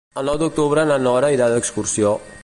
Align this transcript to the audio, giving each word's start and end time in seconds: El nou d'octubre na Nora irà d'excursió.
El 0.19 0.29
nou 0.29 0.37
d'octubre 0.43 0.85
na 0.91 0.97
Nora 1.07 1.31
irà 1.37 1.49
d'excursió. 1.55 2.15